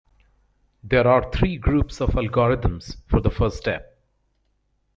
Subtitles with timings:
[0.83, 3.99] There are three groups of algorithms for the first step.